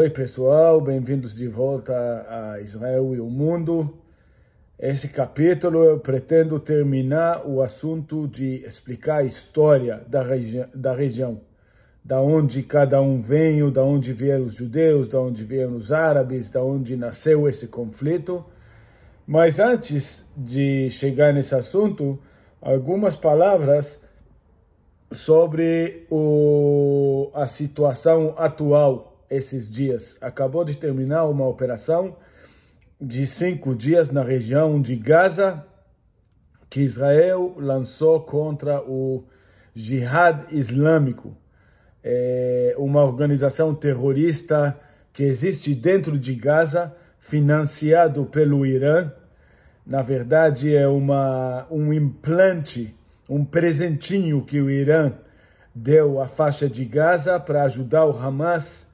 [0.00, 1.92] Oi, pessoal, bem-vindos de volta
[2.30, 3.98] a Israel e o mundo.
[4.78, 11.40] Esse capítulo eu pretendo terminar o assunto de explicar a história da, regi da região,
[12.04, 16.48] da onde cada um veio, da onde vieram os judeus, da onde vieram os árabes,
[16.48, 18.46] da onde nasceu esse conflito.
[19.26, 22.20] Mas antes de chegar nesse assunto,
[22.62, 23.98] algumas palavras
[25.10, 30.16] sobre o, a situação atual esses dias.
[30.20, 32.16] Acabou de terminar uma operação
[33.00, 35.64] de cinco dias na região de Gaza,
[36.68, 39.24] que Israel lançou contra o
[39.74, 41.36] Jihad Islâmico,
[42.02, 44.78] é uma organização terrorista
[45.12, 49.12] que existe dentro de Gaza, financiado pelo Irã.
[49.86, 52.96] Na verdade, é uma, um implante,
[53.28, 55.12] um presentinho que o Irã
[55.74, 58.87] deu à faixa de Gaza para ajudar o Hamas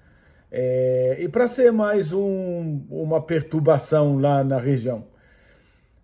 [0.56, 5.05] é, e para ser mais um, uma perturbação lá na região.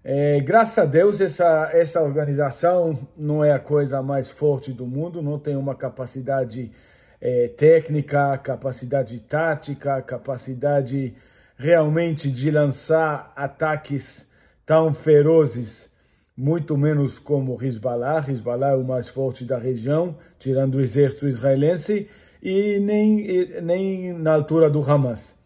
[0.02, 5.22] É, graças a Deus, essa, essa organização não é a coisa mais forte do mundo,
[5.22, 6.72] não tem uma capacidade
[7.20, 11.14] é, técnica, capacidade tática, capacidade
[11.56, 14.26] realmente de lançar ataques
[14.66, 15.90] tão ferozes,
[16.36, 18.24] muito menos como Hezbollah.
[18.28, 22.08] Hezbollah é o mais forte da região, tirando o exército israelense
[22.42, 25.36] e nem, nem na altura do Hamas.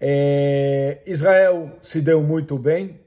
[0.00, 3.00] É, Israel se deu muito bem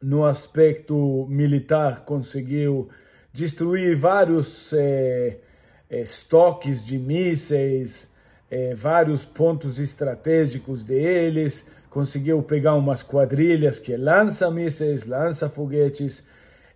[0.00, 2.88] no aspecto militar, conseguiu
[3.32, 5.38] destruir vários é,
[5.90, 8.08] é, estoques de mísseis,
[8.50, 16.24] é, vários pontos estratégicos deles, conseguiu pegar umas quadrilhas que lança mísseis, lança foguetes.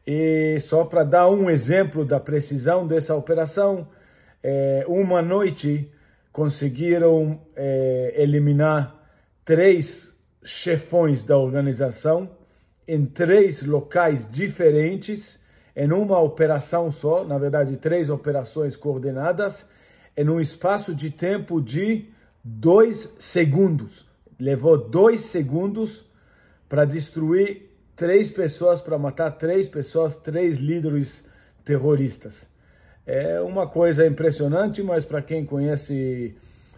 [0.06, 3.88] E só para dar um exemplo da precisão dessa operação,
[4.46, 5.90] é, uma noite
[6.30, 8.94] conseguiram é, eliminar
[9.42, 10.14] três
[10.44, 12.30] chefões da organização
[12.86, 15.38] em três locais diferentes,
[15.74, 19.66] em uma operação só, na verdade, três operações coordenadas,
[20.14, 22.10] em um espaço de tempo de
[22.44, 24.06] dois segundos.
[24.38, 26.04] Levou dois segundos
[26.68, 31.24] para destruir três pessoas, para matar três pessoas, três líderes
[31.64, 32.52] terroristas.
[33.06, 36.34] É uma coisa impressionante, mas para quem conhece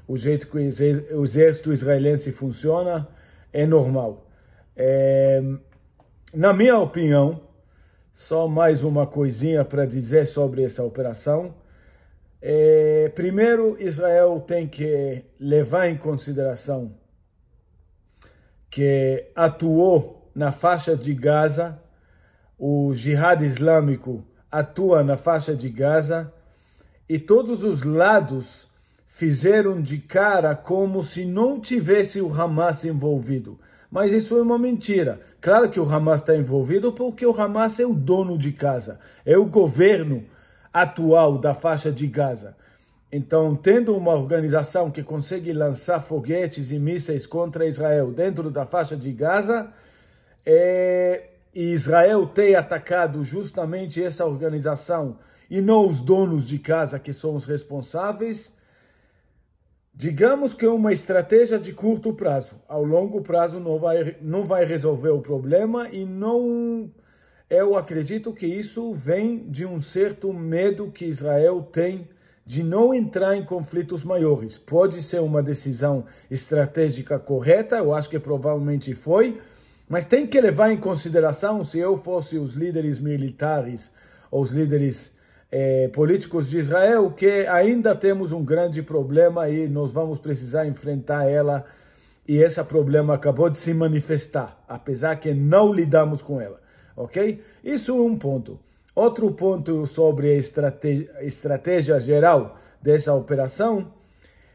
[0.08, 3.08] o jeito que o exército israelense funciona,
[3.52, 4.26] é normal.
[4.76, 5.42] É,
[6.34, 7.40] na minha opinião,
[8.12, 11.54] só mais uma coisinha para dizer sobre essa operação.
[12.42, 16.94] É, primeiro, Israel tem que levar em consideração
[18.70, 21.80] que atuou na faixa de Gaza,
[22.58, 24.24] o jihad islâmico
[24.58, 26.32] atua na faixa de Gaza
[27.06, 28.66] e todos os lados
[29.06, 33.58] fizeram de cara como se não tivesse o Hamas envolvido.
[33.90, 35.20] Mas isso é uma mentira.
[35.42, 39.36] Claro que o Hamas está envolvido porque o Hamas é o dono de casa, é
[39.36, 40.24] o governo
[40.72, 42.56] atual da faixa de Gaza.
[43.12, 48.96] Então, tendo uma organização que consegue lançar foguetes e mísseis contra Israel dentro da faixa
[48.96, 49.70] de Gaza,
[50.46, 51.28] é,
[51.62, 55.18] Israel tem atacado justamente essa organização
[55.48, 58.52] e não os donos de casa que são os responsáveis,
[59.94, 62.60] digamos que é uma estratégia de curto prazo.
[62.68, 66.90] Ao longo prazo não vai, não vai resolver o problema e não.
[67.48, 72.08] Eu acredito que isso vem de um certo medo que Israel tem
[72.44, 74.58] de não entrar em conflitos maiores.
[74.58, 79.40] Pode ser uma decisão estratégica correta, eu acho que provavelmente foi
[79.88, 83.92] mas tem que levar em consideração, se eu fosse os líderes militares
[84.30, 85.12] ou os líderes
[85.50, 91.28] eh, políticos de Israel, que ainda temos um grande problema e nós vamos precisar enfrentar
[91.28, 91.64] ela.
[92.26, 96.60] E esse problema acabou de se manifestar, apesar que não lidamos com ela.
[96.96, 97.40] Ok?
[97.62, 98.58] Isso é um ponto.
[98.94, 103.92] Outro ponto sobre a estratégia, estratégia geral dessa operação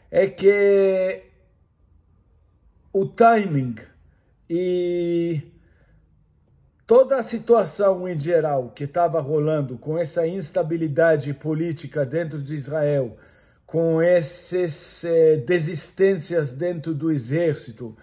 [0.10, 1.22] é que
[2.92, 3.76] o timing
[4.54, 5.42] e
[6.86, 13.16] toda a situação em geral que estava rolando com essa instabilidade política dentro de Israel,
[13.66, 17.96] com essas eh, desistências dentro do exército,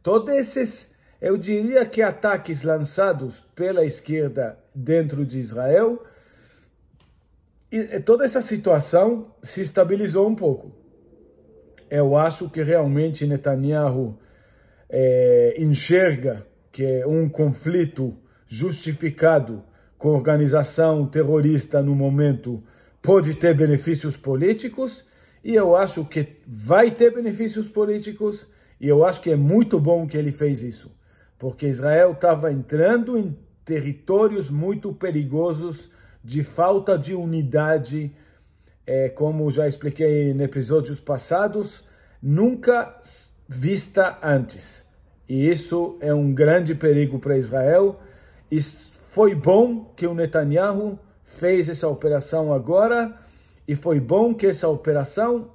[0.00, 0.90] todos esses,
[1.20, 6.04] eu diria que ataques lançados pela esquerda dentro de Israel,
[7.68, 10.70] e toda essa situação se estabilizou um pouco.
[11.90, 14.16] Eu acho que realmente Netanyahu
[14.90, 18.16] é, enxerga que é um conflito
[18.46, 19.62] justificado
[19.96, 22.62] com organização terrorista no momento
[23.00, 25.04] pode ter benefícios políticos
[25.42, 28.46] e eu acho que vai ter benefícios políticos,
[28.80, 30.94] e eu acho que é muito bom que ele fez isso,
[31.38, 35.90] porque Israel estava entrando em territórios muito perigosos
[36.22, 38.14] de falta de unidade,
[38.86, 41.84] é, como já expliquei em episódios passados,
[42.22, 42.98] nunca
[43.52, 44.84] vista antes.
[45.28, 47.98] E isso é um grande perigo para Israel.
[48.48, 53.16] E foi bom que o Netanyahu fez essa operação agora,
[53.66, 55.52] e foi bom que essa operação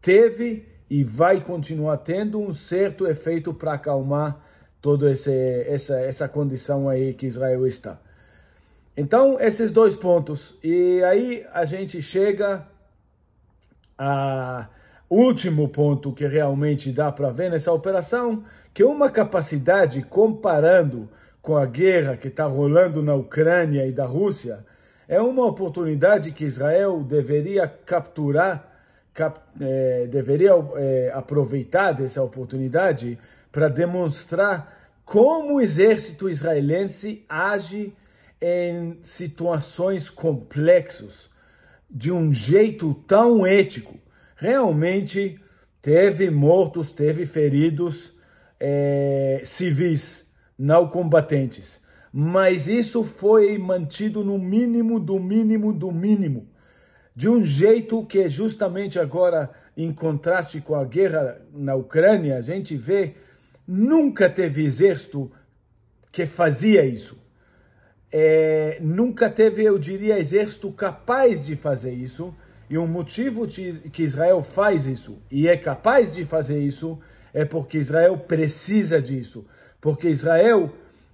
[0.00, 4.40] teve e vai continuar tendo um certo efeito para acalmar
[4.80, 8.00] toda essa, essa condição aí que Israel está.
[8.96, 10.56] Então, esses dois pontos.
[10.62, 12.66] E aí a gente chega
[13.98, 14.68] a
[15.08, 18.42] último ponto que realmente dá para ver nessa operação,
[18.74, 21.08] que uma capacidade comparando
[21.40, 24.64] com a guerra que está rolando na Ucrânia e da Rússia,
[25.08, 28.68] é uma oportunidade que Israel deveria capturar,
[29.14, 33.18] cap, é, deveria é, aproveitar dessa oportunidade
[33.52, 37.94] para demonstrar como o exército israelense age
[38.40, 41.30] em situações complexas
[41.88, 43.94] de um jeito tão ético.
[44.36, 45.40] Realmente
[45.80, 48.12] teve mortos, teve feridos
[48.60, 51.80] é, civis, não combatentes.
[52.12, 56.48] Mas isso foi mantido no mínimo do mínimo do mínimo.
[57.14, 62.76] De um jeito que justamente agora, em contraste com a guerra na Ucrânia, a gente
[62.76, 63.14] vê
[63.66, 65.30] nunca teve exército
[66.12, 67.18] que fazia isso.
[68.12, 72.34] É, nunca teve, eu diria, exército capaz de fazer isso.
[72.68, 76.98] E o motivo de, que Israel faz isso e é capaz de fazer isso
[77.32, 79.46] é porque Israel precisa disso.
[79.80, 80.72] Porque Israel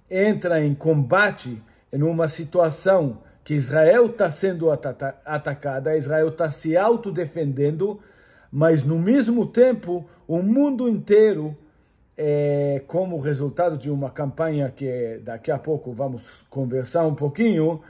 [0.09, 1.61] entra em combate
[1.91, 7.99] em uma situação que Israel está sendo atacada, Israel está se autodefendendo,
[8.51, 11.55] mas no mesmo tempo o mundo inteiro
[12.17, 17.81] é, como resultado de uma campanha que daqui a pouco vamos conversar um pouquinho,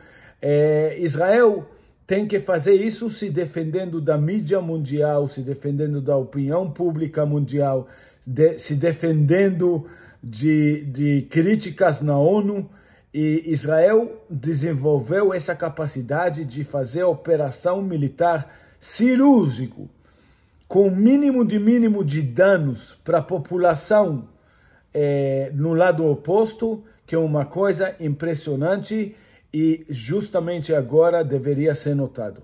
[0.42, 1.68] é, Israel
[2.06, 7.88] tem que fazer isso se defendendo da mídia mundial, se defendendo da opinião pública mundial,
[8.26, 9.86] de, se defendendo
[10.22, 12.70] de, de críticas na ONU.
[13.14, 19.90] E Israel desenvolveu essa capacidade de fazer operação militar cirúrgico
[20.68, 24.28] com mínimo de mínimo de danos para a população
[24.92, 29.16] é, no lado oposto, que é uma coisa impressionante
[29.54, 32.42] e justamente agora deveria ser notado.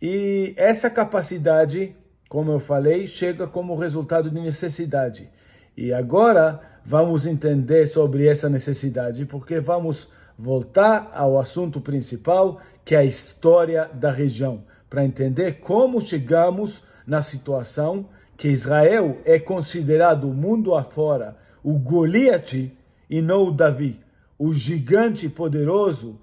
[0.00, 1.96] E essa capacidade,
[2.28, 5.30] como eu falei, chega como resultado de necessidade.
[5.74, 12.98] E agora vamos entender sobre essa necessidade, porque vamos voltar ao assunto principal, que é
[12.98, 20.74] a história da região, para entender como chegamos na situação que Israel é considerado mundo
[20.74, 22.70] afora o Goliat
[23.08, 23.98] e não o Davi,
[24.38, 26.20] o gigante poderoso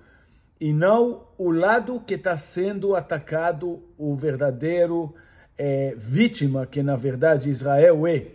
[0.59, 5.13] e não o lado que está sendo atacado, o verdadeiro
[5.57, 8.27] é, vítima que na verdade Israel é.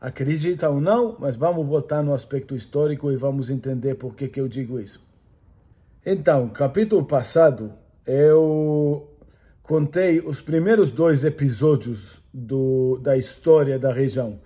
[0.00, 4.40] Acredita ou não, mas vamos voltar no aspecto histórico e vamos entender por que, que
[4.40, 5.00] eu digo isso.
[6.04, 7.72] Então, capítulo passado,
[8.04, 9.08] eu
[9.62, 14.40] contei os primeiros dois episódios do, da história da região.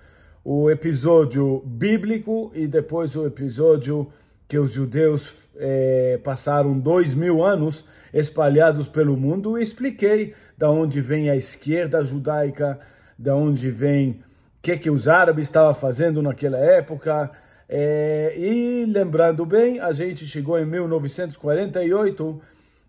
[0.44, 4.06] O episódio bíblico e depois o episódio
[4.48, 11.28] que os judeus eh, passaram dois mil anos espalhados pelo mundo expliquei da onde vem
[11.28, 12.78] a esquerda judaica,
[13.18, 14.16] da onde vem o
[14.62, 17.30] que, que os árabes estavam fazendo naquela época.
[17.68, 22.40] Eh, e lembrando bem, a gente chegou em 1948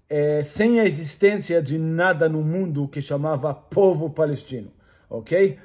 [0.10, 4.72] é, sem a existência de nada no mundo que chamava povo palestino,
[5.10, 5.58] ok?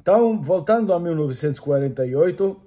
[0.00, 2.60] Então, voltando a 1948,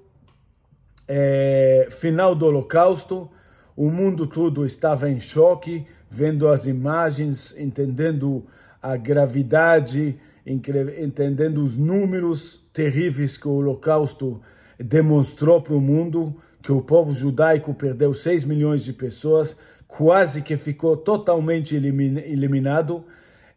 [1.07, 3.29] é, final do Holocausto,
[3.75, 8.45] o mundo todo estava em choque, vendo as imagens, entendendo
[8.81, 14.41] a gravidade, entendendo os números terríveis que o Holocausto
[14.77, 19.57] demonstrou para o mundo, que o povo judaico perdeu 6 milhões de pessoas,
[19.87, 23.05] quase que ficou totalmente eliminado.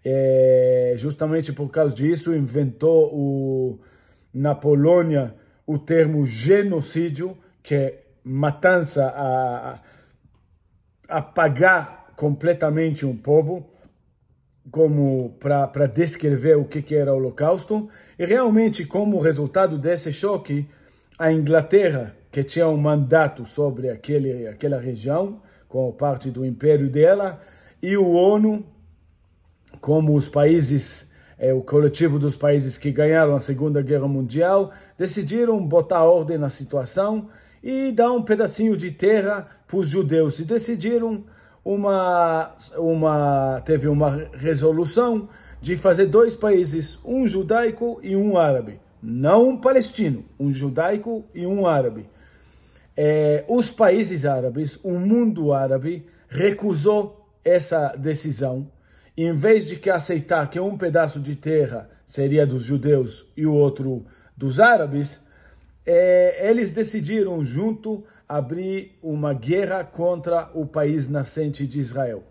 [0.04, 3.80] É, justamente por causa disso, inventou o,
[4.32, 5.34] na Polônia
[5.66, 9.80] o termo genocídio, que é matança a,
[11.08, 13.68] apagar completamente um povo,
[14.70, 17.88] como para descrever o que, que era o Holocausto.
[18.18, 20.68] E realmente, como resultado desse choque,
[21.18, 27.40] a Inglaterra, que tinha um mandato sobre aquele, aquela região, como parte do império dela,
[27.82, 28.66] e o ONU,
[29.80, 35.64] como os países é, o coletivo dos países que ganharam a Segunda Guerra Mundial, decidiram
[35.64, 37.28] botar ordem na situação
[37.62, 40.38] e dar um pedacinho de terra para os judeus.
[40.38, 41.24] E decidiram
[41.64, 45.28] uma, uma, teve uma resolução
[45.60, 48.80] de fazer dois países, um judaico e um árabe.
[49.02, 52.08] Não um palestino, um judaico e um árabe.
[52.96, 58.68] É, os países árabes, o mundo árabe, recusou essa decisão.
[59.16, 63.54] Em vez de que aceitar que um pedaço de terra seria dos judeus e o
[63.54, 64.04] outro
[64.36, 65.18] dos árabes,
[65.86, 72.24] é, eles decidiram junto abrir uma guerra contra o país nascente de Israel.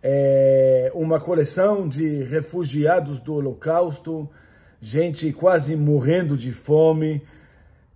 [0.00, 4.28] É uma coleção de refugiados do Holocausto,
[4.80, 7.22] gente quase morrendo de fome,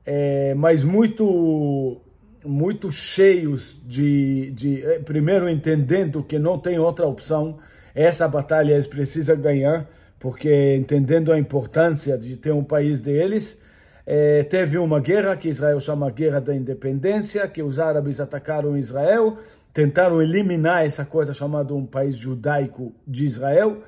[0.05, 2.01] é, mas muito
[2.45, 7.59] muito cheios de, de é, primeiro entendendo que não tem outra opção
[7.97, 9.89] essa batalha eles precisam ganhar
[10.19, 13.61] porque entendendo a importância de ter um país deles
[14.07, 19.39] é, teve uma guerra que Israel chama Guerra da Independência, que os árabes atacaram Israel,
[19.73, 23.83] tentaram eliminar essa coisa chamada um país judaico de Israel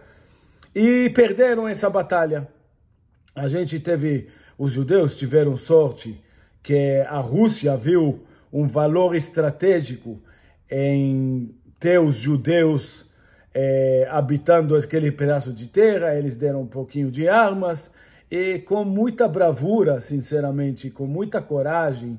[0.74, 2.48] e perderam essa batalha.
[3.34, 6.20] A gente teve, os judeus tiveram sorte
[6.62, 10.20] que a Rússia viu um valor estratégico
[10.68, 13.07] em ter os judeus
[13.60, 17.90] é, habitando aquele pedaço de terra, eles deram um pouquinho de armas,
[18.30, 22.16] e com muita bravura, sinceramente, com muita coragem.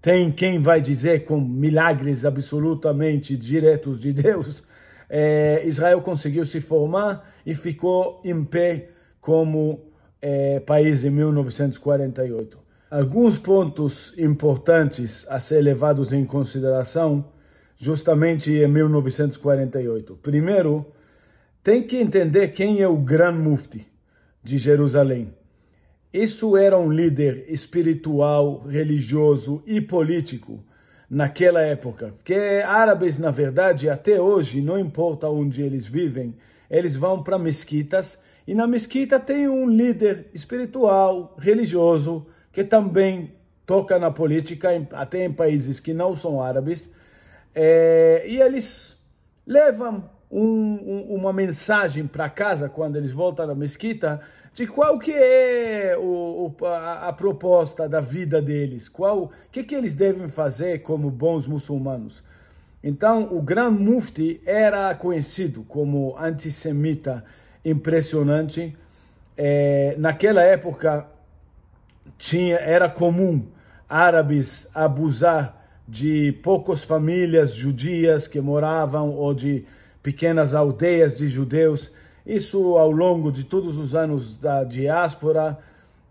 [0.00, 4.64] Tem quem vai dizer com milagres absolutamente diretos de Deus.
[5.08, 8.88] É, Israel conseguiu se formar e ficou em pé
[9.20, 9.78] como
[10.20, 12.58] é, país em 1948.
[12.90, 17.24] Alguns pontos importantes a ser levados em consideração
[17.76, 20.18] justamente em 1948.
[20.22, 20.86] Primeiro,
[21.62, 23.86] tem que entender quem é o Gran Mufti
[24.42, 25.32] de Jerusalém.
[26.12, 30.62] Isso era um líder espiritual, religioso e político
[31.08, 32.14] naquela época.
[32.16, 32.34] Porque
[32.66, 36.34] árabes, na verdade, até hoje, não importa onde eles vivem,
[36.70, 43.32] eles vão para mesquitas e na mesquita tem um líder espiritual, religioso, que também
[43.64, 46.90] toca na política, até em países que não são árabes,
[47.54, 48.96] é, e eles
[49.46, 54.20] levam um, um, uma mensagem para casa quando eles voltam na mesquita
[54.54, 59.74] de qual que é o, o, a, a, proposta da vida deles, qual que que
[59.74, 62.22] eles devem fazer como bons muçulmanos.
[62.84, 67.24] Então, o Gran Mufti era conhecido como antissemita
[67.64, 68.76] impressionante.
[69.36, 71.06] É, naquela época
[72.18, 73.46] tinha era comum
[73.88, 75.61] árabes abusar
[75.92, 79.62] de poucas famílias judias que moravam ou de
[80.02, 81.92] pequenas aldeias de judeus.
[82.24, 85.58] Isso ao longo de todos os anos da diáspora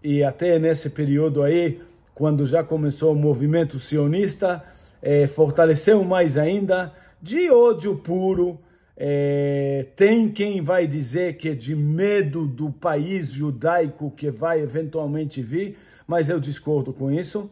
[0.03, 1.81] e até nesse período aí,
[2.13, 4.63] quando já começou o movimento sionista,
[5.01, 8.59] eh, fortaleceu mais ainda de ódio puro.
[8.95, 15.41] Eh, tem quem vai dizer que é de medo do país judaico que vai eventualmente
[15.41, 17.49] vir, mas eu discordo com isso.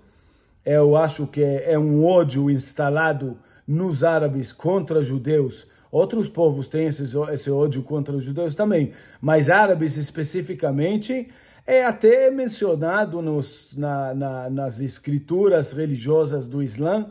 [0.71, 5.67] Eu acho que é um ódio instalado nos árabes contra judeus.
[5.91, 11.27] Outros povos têm esse, ódio contra os judeus também, mas árabes especificamente
[11.65, 17.07] é até mencionado nos, na, na, nas escrituras religiosas do Islã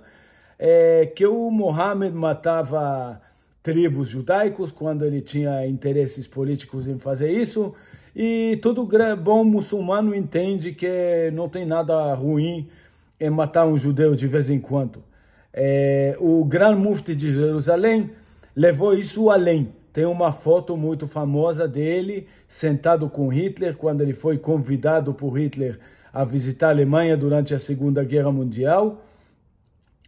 [0.56, 3.20] é, que o Mohammed matava
[3.60, 7.74] tribos judaicos quando ele tinha interesses políticos em fazer isso.
[8.14, 12.68] E todo bom muçulmano entende que não tem nada ruim
[13.20, 15.02] em matar um judeu de vez em quando.
[15.52, 18.10] É, o Gran Mufti de Jerusalém
[18.54, 19.72] levou isso além.
[19.92, 25.78] Tem uma foto muito famosa dele sentado com Hitler quando ele foi convidado por Hitler
[26.12, 29.02] a visitar a Alemanha durante a Segunda Guerra Mundial,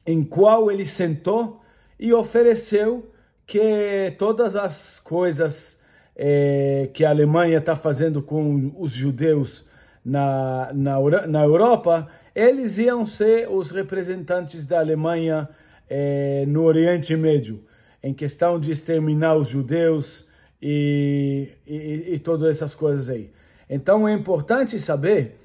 [0.07, 1.61] em qual ele sentou
[1.99, 3.11] e ofereceu
[3.47, 5.79] que todas as coisas
[6.17, 9.67] eh, que a Alemanha está fazendo com os judeus
[10.05, 15.49] na, na, na Europa, eles iam ser os representantes da Alemanha
[15.89, 17.65] eh, no Oriente Médio
[18.03, 20.27] em questão de exterminar os judeus
[20.61, 23.31] e, e, e todas essas coisas aí.
[23.69, 25.39] Então é importante saber,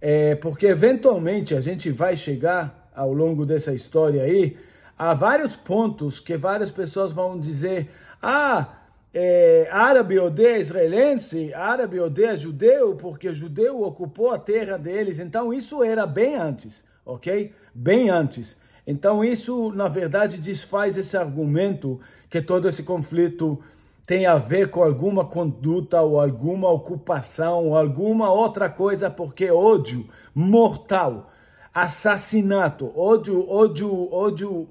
[0.00, 4.56] é, porque eventualmente a gente vai chegar ao longo dessa história aí
[4.96, 7.90] a vários pontos que várias pessoas vão dizer:
[8.22, 8.83] ah,
[9.14, 15.20] é, árabe odeia israelense, árabe odeia judeu, porque judeu ocupou a terra deles.
[15.20, 17.52] Então isso era bem antes, ok?
[17.72, 18.56] Bem antes.
[18.84, 23.62] Então isso, na verdade, desfaz esse argumento que todo esse conflito
[24.04, 30.06] tem a ver com alguma conduta ou alguma ocupação ou alguma outra coisa, porque ódio
[30.34, 31.30] mortal,
[31.72, 34.68] assassinato, ódio, ódio, ódio,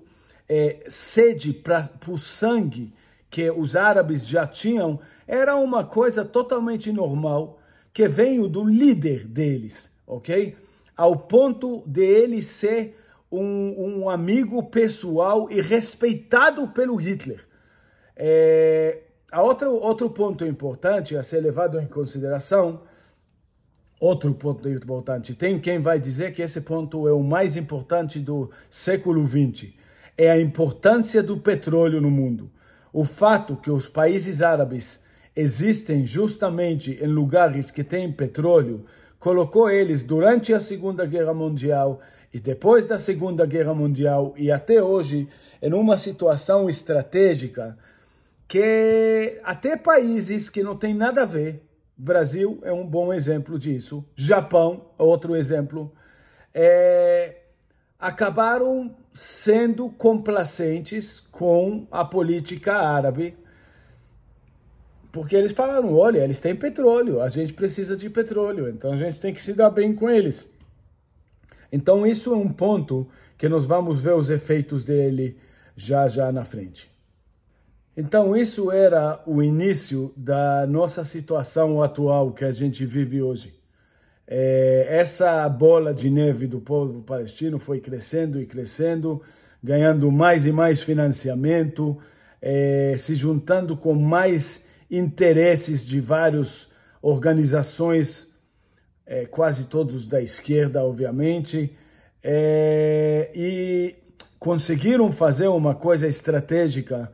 [0.50, 2.94] é, sede para o sangue
[3.34, 7.58] que os árabes já tinham, era uma coisa totalmente normal
[7.92, 10.56] que veio do líder deles, ok?
[10.96, 12.96] Ao ponto de ele ser
[13.32, 17.44] um, um amigo pessoal e respeitado pelo Hitler.
[18.16, 19.00] É,
[19.34, 22.82] outro, outro ponto importante a ser levado em consideração,
[24.00, 28.52] outro ponto importante, tem quem vai dizer que esse ponto é o mais importante do
[28.70, 29.74] século XX,
[30.16, 32.52] é a importância do petróleo no mundo.
[32.94, 35.04] O fato que os países árabes
[35.36, 38.86] existem justamente em lugares que têm petróleo
[39.18, 42.00] colocou eles durante a Segunda Guerra Mundial
[42.32, 45.28] e depois da Segunda Guerra Mundial e até hoje
[45.60, 47.76] em uma situação estratégica
[48.48, 51.64] que até países que não têm nada a ver,
[51.98, 55.92] Brasil é um bom exemplo disso, Japão, outro exemplo,
[56.54, 57.38] é,
[57.98, 63.38] acabaram sendo complacentes com a política árabe,
[65.12, 69.22] porque eles falaram, olha, eles têm petróleo, a gente precisa de petróleo, então a gente
[69.22, 70.52] tem que se dar bem com eles.
[71.72, 75.38] Então, isso é um ponto que nós vamos ver os efeitos dele
[75.76, 76.92] já já na frente.
[77.96, 83.63] Então, isso era o início da nossa situação atual que a gente vive hoje.
[84.28, 89.22] É, essa bola de neve do povo palestino foi crescendo e crescendo,
[89.62, 91.98] ganhando mais e mais financiamento,
[92.42, 96.70] é, se juntando com mais interesses de várias
[97.02, 98.32] organizações
[99.06, 101.76] é, quase todos da esquerda, obviamente,
[102.24, 103.96] é, e
[104.40, 107.12] conseguiram fazer uma coisa estratégica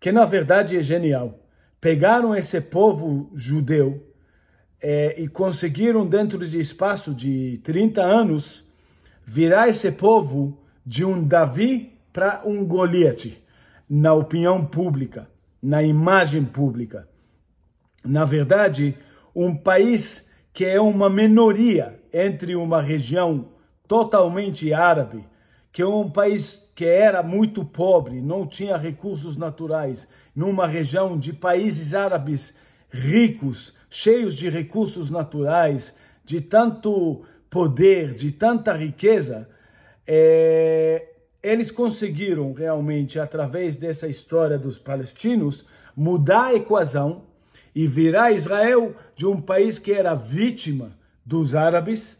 [0.00, 1.38] que, na verdade, é genial.
[1.80, 4.07] Pegaram esse povo judeu
[4.80, 8.64] é, e conseguiram, dentro de espaço de 30 anos,
[9.24, 13.32] virar esse povo de um Davi para um Goliath,
[13.88, 15.28] na opinião pública,
[15.62, 17.08] na imagem pública.
[18.04, 18.96] Na verdade,
[19.34, 23.48] um país que é uma minoria entre uma região
[23.86, 25.24] totalmente árabe,
[25.70, 31.32] que é um país que era muito pobre, não tinha recursos naturais, numa região de
[31.32, 32.54] países árabes
[32.90, 39.48] ricos, cheios de recursos naturais, de tanto poder, de tanta riqueza,
[40.06, 41.06] é,
[41.42, 45.64] eles conseguiram realmente, através dessa história dos palestinos,
[45.96, 47.24] mudar a equação
[47.74, 52.18] e virar Israel de um país que era vítima dos árabes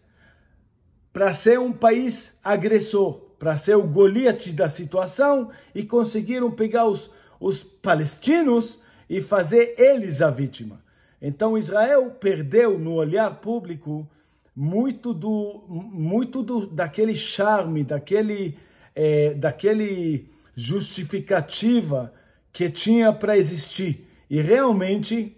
[1.13, 7.11] para ser um país agressor, para ser o Goliath da situação e conseguiram pegar os,
[7.41, 10.81] os palestinos e fazer eles a vítima.
[11.21, 14.09] Então Israel perdeu no olhar público
[14.55, 18.57] muito do muito do daquele charme, daquele
[18.95, 22.13] é, daquele justificativa
[22.53, 24.05] que tinha para existir.
[24.29, 25.37] E realmente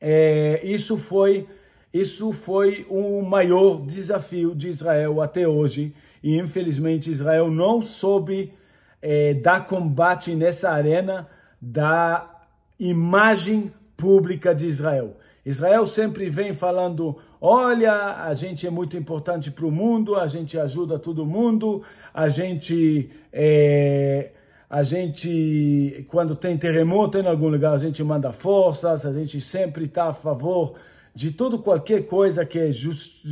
[0.00, 1.48] é, isso foi
[1.92, 8.52] isso foi o maior desafio de Israel até hoje e infelizmente Israel não soube
[9.02, 11.28] é, dar combate nessa arena
[11.60, 12.46] da
[12.78, 15.16] imagem pública de Israel.
[15.44, 20.58] Israel sempre vem falando: olha, a gente é muito importante para o mundo, a gente
[20.58, 21.82] ajuda todo mundo,
[22.12, 24.30] a gente é,
[24.70, 29.86] a gente, quando tem terremoto em algum lugar, a gente manda forças, a gente sempre
[29.86, 30.74] está a favor
[31.12, 33.24] de tudo, qualquer coisa que é just,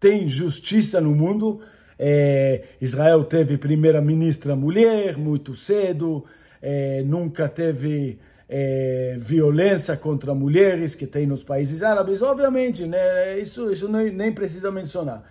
[0.00, 1.60] tem justiça no mundo.
[1.96, 6.24] É, Israel teve primeira-ministra mulher muito cedo,
[6.60, 13.70] é, nunca teve é, violência contra mulheres que tem nos países árabes, obviamente, né, isso,
[13.70, 15.22] isso nem, nem precisa mencionar.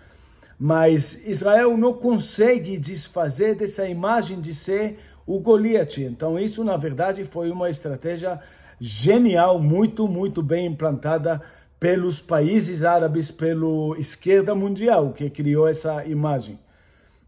[0.58, 5.98] Mas Israel não consegue desfazer dessa imagem de ser o Goliath.
[5.98, 8.40] Então, isso, na verdade, foi uma estratégia
[8.80, 11.40] genial, muito, muito bem implantada
[11.78, 16.58] pelos países árabes, pela esquerda mundial, que criou essa imagem.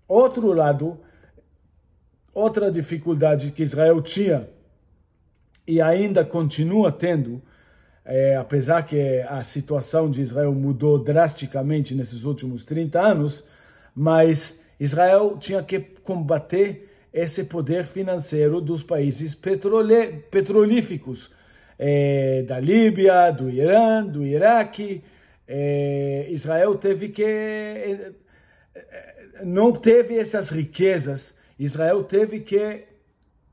[0.08, 0.98] Outro lado,
[2.34, 4.48] outra dificuldade que Israel tinha
[5.70, 7.40] e ainda continua tendo
[8.04, 13.44] é, apesar que a situação de Israel mudou drasticamente nesses últimos 30 anos,
[13.94, 21.30] mas Israel tinha que combater esse poder financeiro dos países petrolíficos,
[21.78, 25.04] é, da Líbia, do Irã, do Iraque.
[25.46, 27.22] É, Israel teve que.
[27.22, 28.12] É,
[29.44, 32.84] não teve essas riquezas, Israel teve que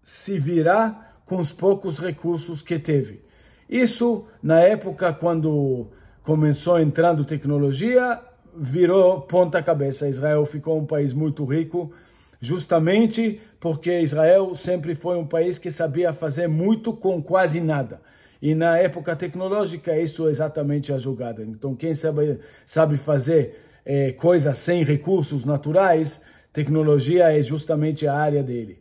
[0.03, 3.21] se virar com os poucos recursos que teve.
[3.69, 5.87] Isso, na época, quando
[6.23, 8.19] começou entrando tecnologia,
[8.55, 10.07] virou ponta cabeça.
[10.07, 11.91] Israel ficou um país muito rico,
[12.39, 18.01] justamente porque Israel sempre foi um país que sabia fazer muito com quase nada.
[18.41, 21.43] E na época tecnológica, isso é exatamente a jogada.
[21.43, 26.21] Então, quem sabe, sabe fazer é, coisas sem recursos naturais,
[26.53, 28.79] tecnologia é justamente a área dele.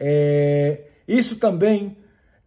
[0.00, 1.96] É, isso também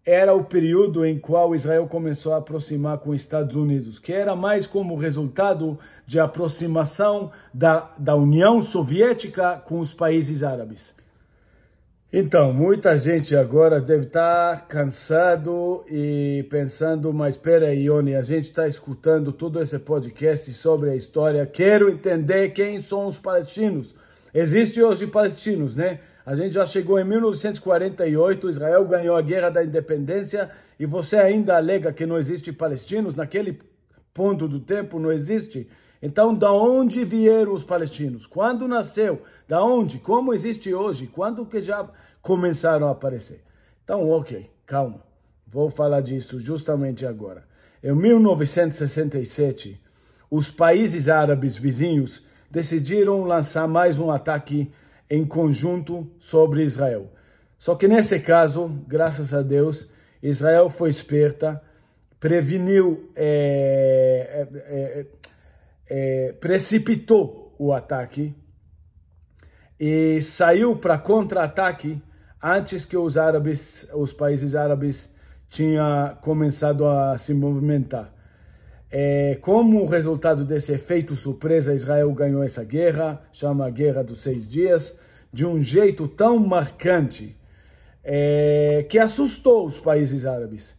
[0.06, 4.36] era o período em qual Israel começou a aproximar com os Estados Unidos, que era
[4.36, 10.95] mais como resultado de aproximação da, da União Soviética com os países árabes.
[12.13, 18.45] Então, muita gente agora deve estar cansado e pensando, mas espera aí, Ione, a gente
[18.45, 23.95] está escutando todo esse podcast sobre a história, quero entender quem são os palestinos.
[24.34, 26.00] Existem hoje palestinos, né?
[26.32, 31.58] A gente já chegou em 1948, Israel ganhou a guerra da independência e você ainda
[31.58, 33.15] alega que não existe palestinos?
[33.15, 33.60] Naquele
[34.13, 35.67] ponto do tempo não existe?
[36.02, 38.26] Então, da onde vieram os palestinos?
[38.26, 39.24] Quando nasceu?
[39.46, 40.00] Da onde?
[40.00, 41.06] Como existe hoje?
[41.06, 41.86] Quando que já
[42.22, 43.44] começaram a aparecer?
[43.84, 45.04] Então, ok, calma.
[45.46, 47.44] Vou falar disso justamente agora.
[47.84, 49.84] Em 1967,
[50.30, 54.72] os países árabes vizinhos decidiram lançar mais um ataque
[55.12, 57.12] em conjunto sobre Israel.
[57.58, 59.89] Só que nesse caso, graças a Deus,
[60.24, 61.62] Israel foi esperta,
[62.17, 65.06] preveniu, é, é,
[65.89, 68.34] é, precipitou o ataque
[69.78, 72.02] e saiu para contra-ataque
[72.41, 75.13] antes que os árabes, os países árabes
[75.50, 78.11] tinham começado a se movimentar.
[78.91, 84.45] É, como resultado desse efeito surpresa, Israel ganhou essa guerra, chama a Guerra dos Seis
[84.47, 84.97] Dias,
[85.32, 87.38] de um jeito tão marcante
[88.04, 90.75] é, que assustou os países árabes.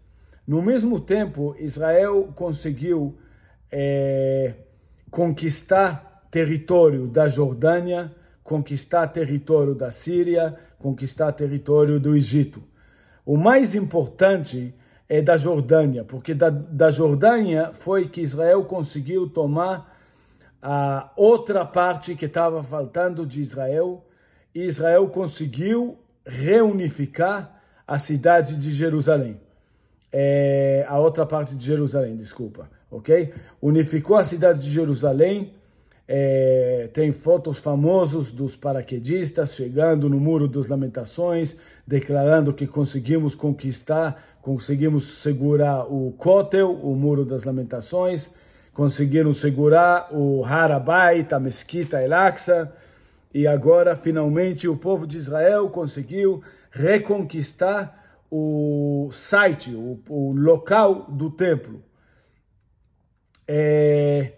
[0.47, 3.17] No mesmo tempo, Israel conseguiu
[3.71, 4.55] é,
[5.11, 12.63] conquistar território da Jordânia, conquistar território da Síria, conquistar território do Egito.
[13.25, 14.75] O mais importante
[15.13, 19.95] é da Jordânia, porque da, da Jordânia foi que Israel conseguiu tomar
[20.63, 24.03] a outra parte que estava faltando de Israel,
[24.55, 29.39] e Israel conseguiu reunificar a cidade de Jerusalém.
[30.11, 33.35] É, a outra parte de Jerusalém, desculpa, ok?
[33.61, 35.53] Unificou a cidade de Jerusalém,
[36.09, 41.55] é, tem fotos famosos dos paraquedistas chegando no Muro das Lamentações,
[41.87, 48.31] declarando que conseguimos conquistar, conseguimos segurar o Kotel, o Muro das Lamentações,
[48.73, 52.73] conseguiram segurar o Harabait, a Mesquita El-Aqsa,
[53.35, 61.31] e agora finalmente o povo de Israel conseguiu reconquistar o site, o, o local do
[61.31, 61.83] templo.
[63.47, 64.33] É,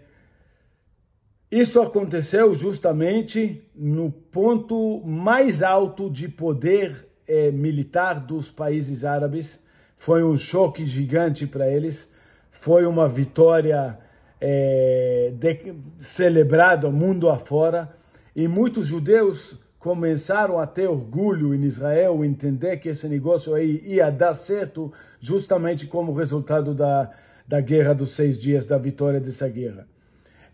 [1.49, 9.59] isso aconteceu justamente no ponto mais alto de poder eh, militar dos países árabes.
[9.95, 12.11] Foi um choque gigante para eles.
[12.51, 13.97] Foi uma vitória
[14.39, 17.93] eh, de, celebrada mundo afora.
[18.35, 24.09] E muitos judeus começaram a ter orgulho em Israel, entender que esse negócio aí ia
[24.09, 27.11] dar certo, justamente como resultado da,
[27.47, 29.87] da Guerra dos Seis Dias, da vitória dessa guerra.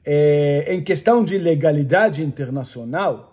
[0.04, 3.31] É, em questão de legalidade internacional,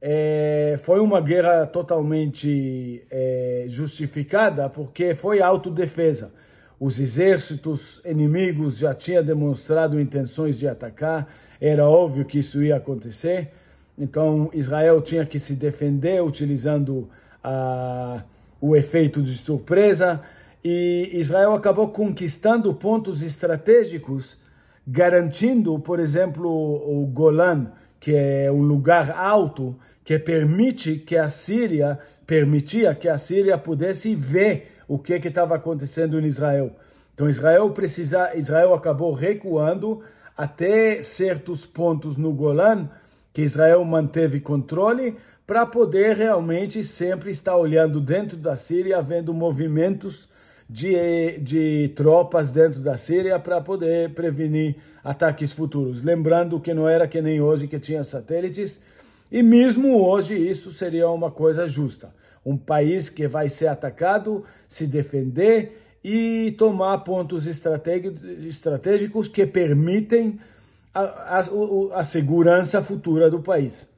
[0.00, 6.32] é, foi uma guerra totalmente é, justificada porque foi autodefesa.
[6.78, 11.28] Os exércitos inimigos já tinham demonstrado intenções de atacar,
[11.60, 13.50] era óbvio que isso ia acontecer.
[13.98, 17.10] Então Israel tinha que se defender utilizando
[17.44, 18.22] a,
[18.60, 20.22] o efeito de surpresa
[20.64, 24.38] e Israel acabou conquistando pontos estratégicos
[24.86, 31.98] garantindo, por exemplo, o Golan, que é um lugar alto que permite que a Síria
[32.26, 36.72] permitia que a Síria pudesse ver o que estava acontecendo em Israel.
[37.14, 40.00] Então Israel precisa, Israel acabou recuando
[40.36, 42.88] até certos pontos no Golan
[43.32, 50.28] que Israel manteve controle para poder realmente sempre estar olhando dentro da Síria, vendo movimentos
[50.68, 56.04] de, de tropas dentro da Síria para poder prevenir ataques futuros.
[56.04, 58.80] Lembrando que não era que nem hoje que tinha satélites,
[59.30, 62.14] e mesmo hoje isso seria uma coisa justa.
[62.44, 70.40] Um país que vai ser atacado, se defender e tomar pontos estratégicos que permitem
[70.94, 71.40] a, a,
[72.00, 73.88] a segurança futura do país.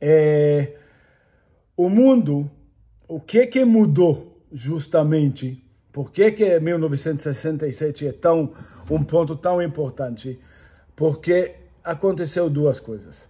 [0.00, 0.72] É,
[1.76, 2.50] o mundo
[3.08, 5.62] o que que mudou justamente?
[5.92, 8.52] Por que que 1967 é tão
[8.90, 10.40] um ponto tão importante?
[10.94, 13.28] Porque aconteceu duas coisas.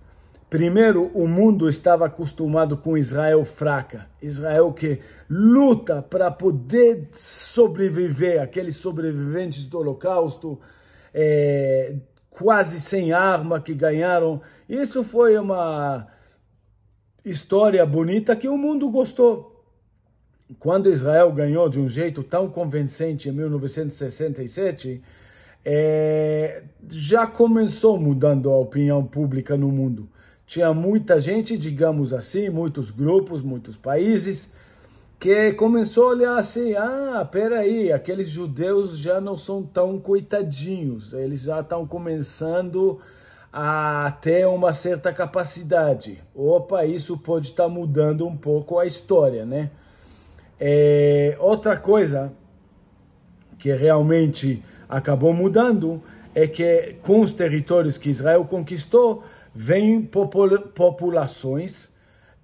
[0.49, 8.77] Primeiro, o mundo estava acostumado com Israel fraca, Israel que luta para poder sobreviver, aqueles
[8.77, 10.61] sobreviventes do Holocausto,
[11.13, 11.97] é,
[12.31, 14.41] quase sem arma que ganharam.
[14.69, 16.07] Isso foi uma
[17.25, 19.65] história bonita que o mundo gostou.
[20.61, 25.03] Quando Israel ganhou de um jeito tão convincente em 1967,
[25.65, 30.09] é, já começou mudando a opinião pública no mundo.
[30.47, 34.49] Tinha muita gente, digamos assim, muitos grupos, muitos países,
[35.19, 41.43] que começou a olhar assim, ah, peraí, aqueles judeus já não são tão coitadinhos, eles
[41.43, 43.01] já estão começando
[43.53, 46.23] a ter uma certa capacidade.
[46.35, 49.71] Opa, isso pode estar tá mudando um pouco a história, né?
[50.61, 52.33] É, outra coisa
[53.59, 56.03] que realmente acabou mudando
[56.35, 59.25] é que com os territórios que Israel conquistou,
[59.57, 60.03] vêm
[60.75, 61.91] populações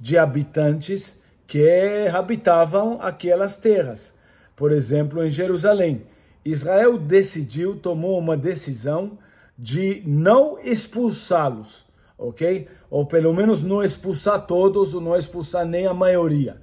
[0.01, 4.14] de habitantes que habitavam aquelas terras.
[4.57, 6.07] Por exemplo, em Jerusalém,
[6.42, 9.18] Israel decidiu, tomou uma decisão
[9.59, 12.66] de não expulsá-los, ok?
[12.90, 16.57] Ou pelo menos não expulsar todos, ou não expulsar nem a maioria.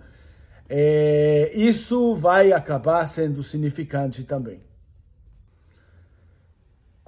[0.68, 4.60] É, isso vai acabar sendo significante também.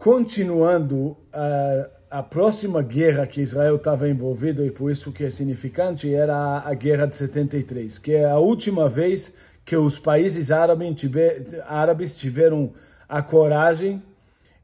[0.01, 6.11] Continuando, a, a próxima guerra que Israel estava envolvido, e por isso que é significante,
[6.11, 9.31] era a, a Guerra de 73, que é a última vez
[9.63, 11.05] que os países árabes,
[11.67, 12.73] árabes tiveram
[13.07, 14.01] a coragem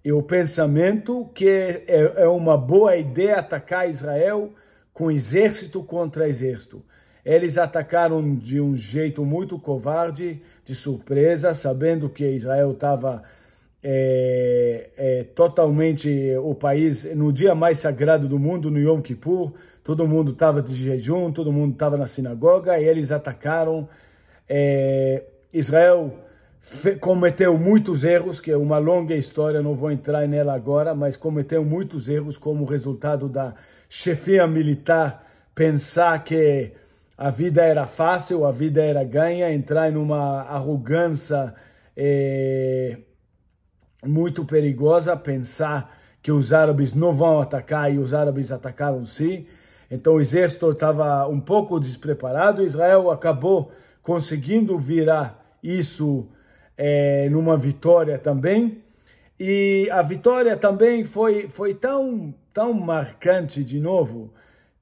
[0.03, 4.55] e o pensamento que é, é uma boa ideia atacar Israel
[4.91, 6.83] com exército contra exército.
[7.23, 13.21] Eles atacaram de um jeito muito covarde, de surpresa, sabendo que Israel estava
[13.83, 19.53] é, é, totalmente o país no dia mais sagrado do mundo, no Yom Kippur.
[19.83, 23.87] Todo mundo estava de jejum, todo mundo estava na sinagoga e eles atacaram.
[24.49, 26.13] É, Israel
[26.99, 31.63] cometeu muitos erros, que é uma longa história, não vou entrar nela agora, mas cometeu
[31.63, 33.53] muitos erros como resultado da
[33.87, 36.71] chefia militar pensar que
[37.17, 41.53] a vida era fácil, a vida era ganha, entrar numa arrogância
[41.95, 42.97] é,
[44.07, 49.45] muito perigosa, pensar que os árabes não vão atacar e os árabes atacaram sim.
[49.89, 52.63] Então o exército estava um pouco despreparado.
[52.63, 56.27] Israel acabou conseguindo virar isso
[56.77, 58.83] é, numa vitória também.
[59.39, 64.33] E a vitória também foi, foi tão, tão marcante de novo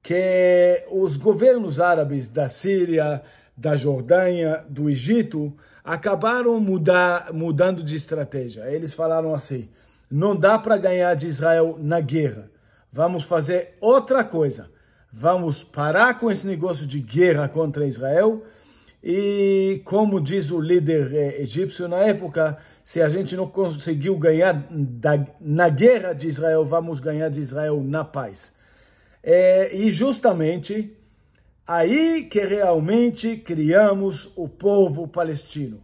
[0.02, 3.22] que os governos árabes da Síria,
[3.56, 5.52] da Jordânia, do Egito
[5.86, 8.68] acabaram mudar, mudando de estratégia.
[8.68, 9.68] Eles falaram assim:
[10.10, 12.50] não dá para ganhar de Israel na guerra.
[12.92, 14.68] Vamos fazer outra coisa.
[15.12, 18.42] Vamos parar com esse negócio de guerra contra Israel.
[19.02, 24.66] E como diz o líder eh, egípcio na época, se a gente não conseguiu ganhar
[24.70, 28.52] da, na guerra de Israel, vamos ganhar de Israel na paz.
[29.22, 30.96] É, e justamente
[31.66, 35.78] aí que realmente criamos o povo palestino.
[35.78, 35.82] O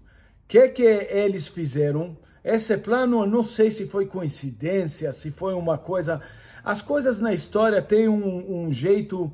[0.48, 2.16] que, que eles fizeram?
[2.44, 6.20] Esse plano, eu não sei se foi coincidência, se foi uma coisa.
[6.64, 9.32] As coisas na história têm um, um jeito,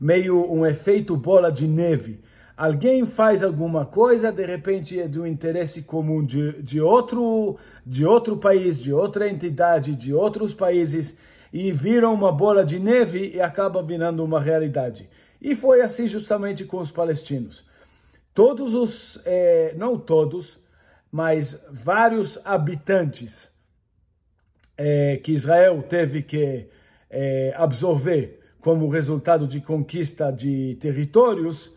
[0.00, 2.20] meio um efeito bola de neve.
[2.56, 8.36] Alguém faz alguma coisa, de repente é do interesse comum de, de, outro, de outro
[8.36, 11.16] país, de outra entidade, de outros países
[11.52, 15.08] e viram uma bola de neve e acaba virando uma realidade.
[15.40, 17.64] E foi assim justamente com os palestinos.
[18.34, 20.60] Todos os, eh, não todos,
[21.10, 23.50] mas vários habitantes
[24.76, 26.68] eh, que Israel teve que
[27.10, 31.74] eh, absorver como resultado de conquista de territórios,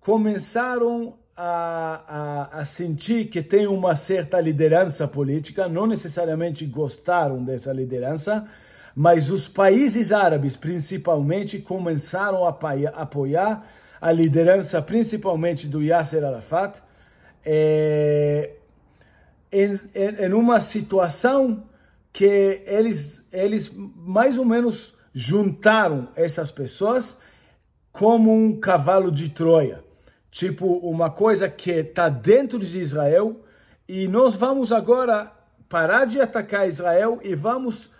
[0.00, 7.72] começaram a, a, a, sentir que tem uma certa liderança política, não necessariamente gostaram dessa
[7.72, 8.46] liderança,
[8.94, 12.56] mas os países árabes, principalmente, começaram a
[12.94, 13.66] apoiar
[14.00, 16.82] a liderança, principalmente do Yasser Arafat,
[17.44, 18.50] é,
[19.50, 21.64] em, em uma situação
[22.12, 27.18] que eles, eles mais ou menos juntaram essas pessoas
[27.90, 29.84] como um cavalo de Troia.
[30.30, 33.44] Tipo uma coisa que está dentro de Israel
[33.86, 35.30] e nós vamos agora
[35.68, 37.90] parar de atacar Israel e vamos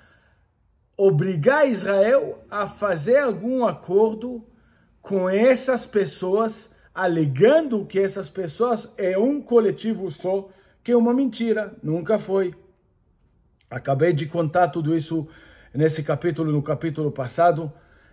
[1.05, 4.47] obrigar Israel a fazer algum acordo
[5.01, 10.49] com essas pessoas, alegando que essas pessoas é um coletivo só,
[10.85, 12.55] que é uma mentira, nunca foi.
[13.69, 15.27] Acabei de contar tudo isso
[15.75, 17.73] nesse capítulo, no capítulo passado.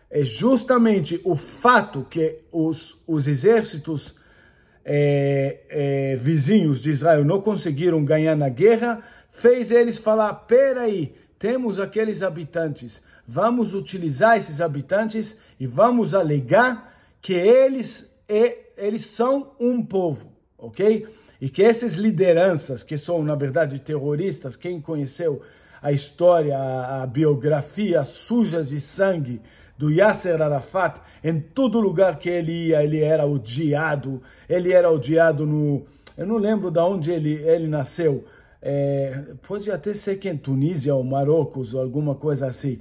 [0.10, 4.16] É justamente o fato que os, os exércitos
[4.84, 11.80] é, é, vizinhos de Israel não conseguiram ganhar na guerra, fez eles falar: peraí, temos
[11.80, 18.14] aqueles habitantes, vamos utilizar esses habitantes e vamos alegar que eles,
[18.78, 21.08] eles são um povo, ok?
[21.40, 25.42] E que essas lideranças, que são na verdade terroristas, quem conheceu
[25.82, 29.42] a história, a, a biografia suja de sangue
[29.78, 35.46] do Yasser Arafat, em todo lugar que ele ia, ele era odiado, ele era odiado
[35.46, 35.86] no...
[36.18, 38.26] Eu não lembro de onde ele, ele nasceu,
[38.62, 42.80] é, pode até ser que em Tunísia ou Marrocos ou alguma coisa assim,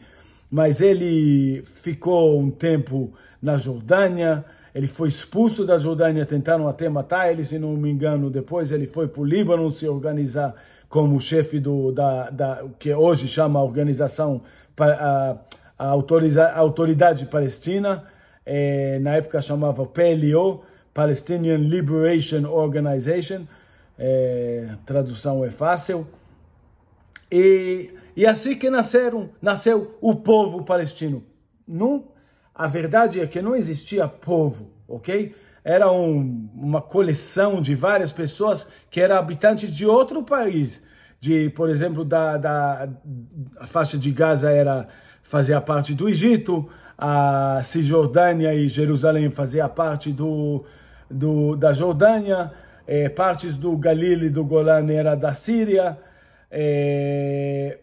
[0.50, 7.30] mas ele ficou um tempo na Jordânia, ele foi expulso da Jordânia, tentaram até matar
[7.30, 8.30] ele, se não me engano.
[8.30, 10.54] Depois ele foi para o Líbano se organizar
[10.88, 14.42] como chefe do, da, da que hoje chama a organização,
[14.78, 15.36] a,
[15.78, 18.04] a, autoriza, a autoridade palestina,
[18.44, 20.62] é, na época chamava PLO,
[20.94, 23.46] Palestinian Liberation Organization,
[23.98, 26.06] é, tradução é fácil.
[27.30, 31.24] E, e assim que nasceram, nasceu o povo palestino.
[31.66, 32.04] Não,
[32.54, 35.34] a verdade é que não existia povo, ok?
[35.64, 40.82] Era um, uma coleção de várias pessoas que eram habitantes de outro país.
[41.20, 42.88] De, por exemplo, da, da
[43.58, 44.86] a faixa de Gaza era
[45.22, 50.64] fazia parte do Egito, a Cisjordânia e Jerusalém fazia parte do,
[51.10, 52.50] do da Jordânia,
[52.88, 55.98] é, partes do Galil e do Golan era da Síria.
[56.50, 57.80] É,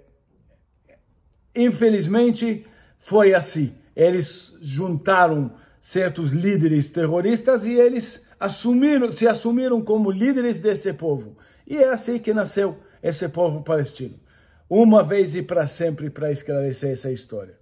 [1.55, 2.65] infelizmente,
[2.97, 3.75] foi assim.
[3.95, 11.37] Eles juntaram certos líderes terroristas e eles assumiram, se assumiram como líderes desse povo.
[11.67, 14.19] E é assim que nasceu esse povo palestino.
[14.67, 17.55] Uma vez e para sempre para esclarecer essa história.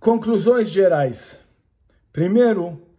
[0.00, 1.38] Conclusões gerais.
[2.12, 2.89] Primeiro,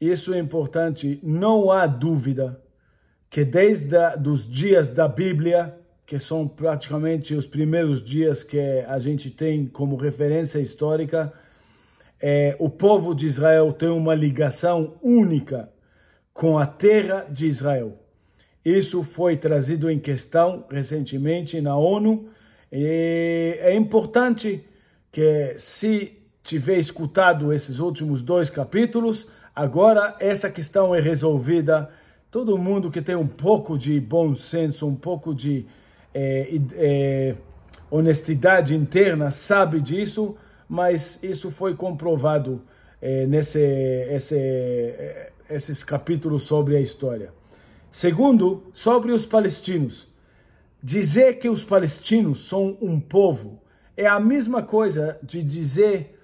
[0.00, 2.60] isso é importante, não há dúvida
[3.28, 8.58] que desde os dias da Bíblia, que são praticamente os primeiros dias que
[8.88, 11.32] a gente tem como referência histórica,
[12.20, 15.70] é, o povo de Israel tem uma ligação única
[16.32, 17.96] com a terra de Israel.
[18.64, 22.28] Isso foi trazido em questão recentemente na ONU
[22.70, 24.64] e é importante
[25.10, 29.28] que se tiver escutado esses últimos dois capítulos,
[29.60, 31.90] Agora essa questão é resolvida.
[32.30, 35.66] Todo mundo que tem um pouco de bom senso, um pouco de
[36.14, 37.34] é, é,
[37.90, 40.34] honestidade interna sabe disso,
[40.66, 42.62] mas isso foi comprovado
[43.02, 47.30] é, nesse esse, esses capítulos sobre a história.
[47.90, 50.08] Segundo, sobre os palestinos.
[50.82, 53.60] Dizer que os palestinos são um povo
[53.94, 56.18] é a mesma coisa de dizer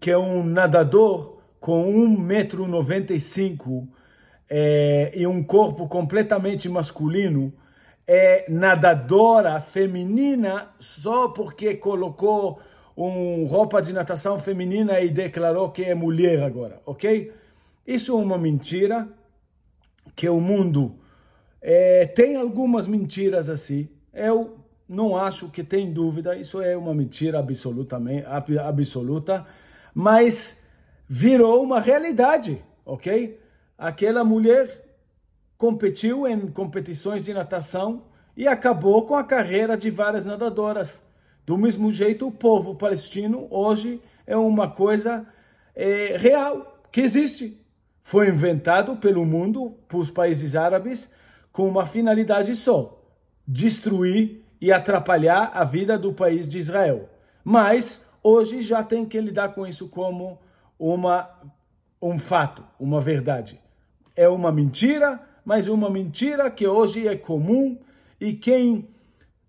[0.00, 3.88] que um nadador com 1,95m
[4.48, 7.52] é, e um corpo completamente masculino
[8.06, 12.60] é nadadora feminina só porque colocou
[12.96, 17.32] um roupa de natação feminina e declarou que é mulher agora, ok?
[17.86, 19.06] Isso é uma mentira
[20.16, 20.96] que o mundo
[21.60, 23.88] é, tem algumas mentiras assim.
[24.12, 29.46] Eu não acho que tem dúvida, isso é uma mentira absolutamente absoluta,
[29.94, 30.62] mas
[31.08, 33.40] virou uma realidade, ok?
[33.76, 34.84] Aquela mulher
[35.56, 38.04] competiu em competições de natação
[38.36, 41.02] e acabou com a carreira de várias nadadoras.
[41.46, 45.26] Do mesmo jeito, o povo palestino hoje é uma coisa
[45.74, 47.58] é, real, que existe.
[48.02, 51.10] Foi inventado pelo mundo, pelos países árabes,
[51.50, 53.02] com uma finalidade só:
[53.46, 57.08] destruir e atrapalhar a vida do país de Israel.
[57.42, 60.38] Mas hoje já tem que lidar com isso como
[60.78, 61.28] uma,
[62.00, 63.60] um fato, uma verdade.
[64.14, 67.78] É uma mentira, mas uma mentira que hoje é comum
[68.20, 68.88] e quem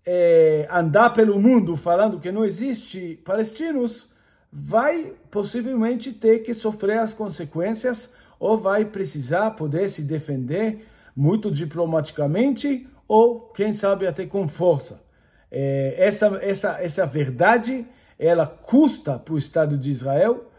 [0.04, 4.08] é, andar pelo mundo falando que não existe palestinos
[4.52, 12.88] vai possivelmente ter que sofrer as consequências ou vai precisar poder se defender muito diplomaticamente
[13.06, 15.02] ou quem sabe até com força.
[15.50, 17.86] É, essa, essa, essa verdade
[18.18, 20.49] ela custa para o Estado de Israel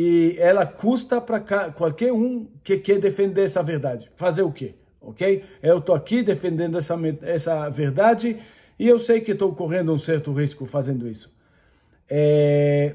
[0.00, 1.40] e ela custa para
[1.72, 4.08] qualquer um que quer defender essa verdade.
[4.14, 4.76] Fazer o quê?
[5.00, 5.44] Ok?
[5.60, 8.38] Eu estou aqui defendendo essa, essa verdade
[8.78, 11.34] e eu sei que estou correndo um certo risco fazendo isso.
[12.08, 12.94] É...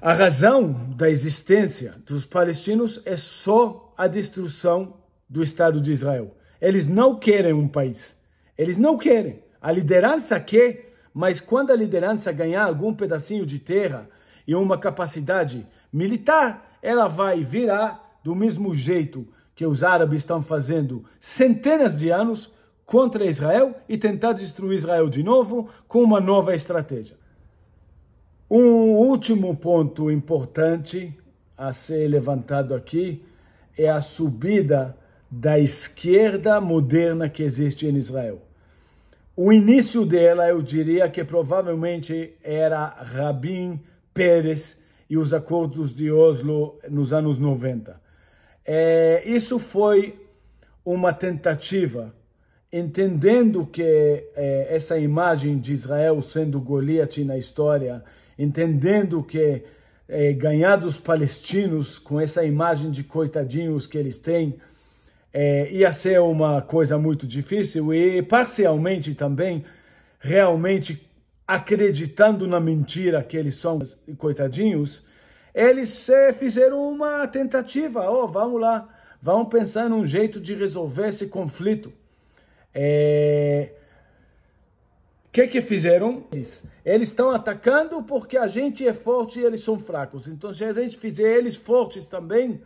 [0.00, 4.98] A razão da existência dos palestinos é só a destruição
[5.28, 6.32] do Estado de Israel.
[6.60, 8.16] Eles não querem um país.
[8.56, 9.42] Eles não querem.
[9.60, 14.08] A liderança quer, mas quando a liderança ganhar algum pedacinho de terra
[14.46, 21.04] e uma capacidade militar, ela vai virar do mesmo jeito que os árabes estão fazendo
[21.20, 22.50] centenas de anos
[22.84, 27.16] contra Israel e tentar destruir Israel de novo com uma nova estratégia.
[28.50, 31.16] Um último ponto importante
[31.56, 33.24] a ser levantado aqui
[33.78, 34.96] é a subida
[35.30, 38.42] da esquerda moderna que existe em Israel.
[39.34, 43.80] O início dela, eu diria que provavelmente era Rabin
[44.14, 48.00] Peres e os acordos de Oslo nos anos 90.
[48.64, 50.18] É, isso foi
[50.84, 52.14] uma tentativa,
[52.72, 58.02] entendendo que é, essa imagem de Israel sendo Goliat na história,
[58.38, 59.62] entendendo que
[60.08, 64.58] é, ganhar dos palestinos com essa imagem de coitadinhos que eles têm,
[65.32, 69.64] é, ia ser uma coisa muito difícil e parcialmente também
[70.20, 71.10] realmente
[71.54, 73.78] acreditando na mentira que eles são
[74.16, 75.04] coitadinhos,
[75.54, 78.88] eles é, fizeram uma tentativa, oh, vamos lá,
[79.20, 81.92] vamos pensar num jeito de resolver esse conflito.
[82.74, 83.74] É...
[85.26, 86.24] O que que fizeram?
[86.32, 90.28] Eles estão atacando porque a gente é forte e eles são fracos.
[90.28, 92.62] Então, se a gente fizer eles fortes também,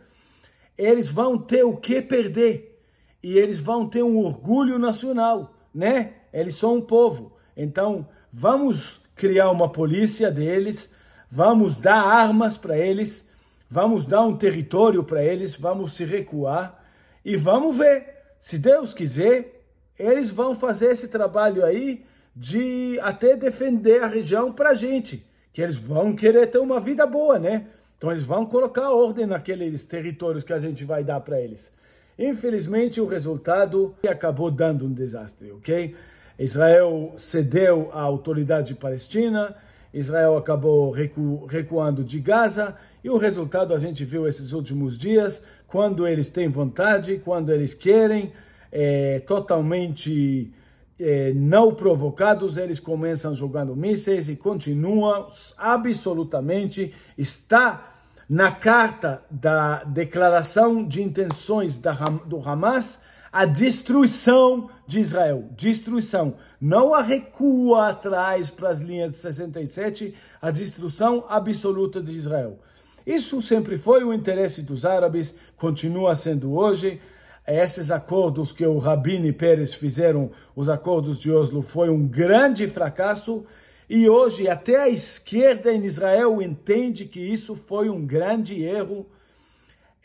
[0.77, 2.81] eles vão ter o que perder
[3.23, 6.13] e eles vão ter um orgulho nacional, né?
[6.31, 7.37] Eles são um povo.
[7.55, 8.07] Então,
[8.39, 10.91] vamos criar uma polícia deles,
[11.27, 13.27] vamos dar armas para eles,
[13.67, 16.85] vamos dar um território para eles, vamos se recuar
[17.25, 18.13] e vamos ver.
[18.37, 19.63] Se Deus quiser,
[19.97, 25.59] eles vão fazer esse trabalho aí de até defender a região para a gente, que
[25.59, 27.65] eles vão querer ter uma vida boa, né?
[27.97, 31.71] Então eles vão colocar ordem naqueles territórios que a gente vai dar para eles.
[32.19, 35.95] Infelizmente, o resultado acabou dando um desastre, ok?
[36.39, 39.55] Israel cedeu à autoridade palestina,
[39.93, 45.43] Israel acabou recu recuando de Gaza, e o resultado a gente viu esses últimos dias,
[45.65, 48.31] quando eles têm vontade, quando eles querem,
[48.71, 50.51] é, totalmente
[50.99, 55.27] é, não provocados, eles começam jogando mísseis e continuam
[55.57, 57.95] absolutamente, está
[58.29, 61.93] na carta da declaração de intenções da,
[62.25, 62.99] do Hamas
[63.31, 65.49] a destruição de Israel.
[65.55, 66.35] Destruição.
[66.59, 72.59] Não a recua atrás para as linhas de 67, a destruição absoluta de Israel.
[73.05, 76.99] Isso sempre foi o interesse dos árabes, continua sendo hoje
[77.47, 82.67] esses acordos que o Rabin e Pérez fizeram, os acordos de Oslo, foi um grande
[82.67, 83.45] fracasso
[83.89, 89.07] e hoje até a esquerda em Israel entende que isso foi um grande erro.